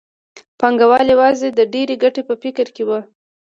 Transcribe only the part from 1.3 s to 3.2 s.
د ډېرې ګټې په فکر کې وو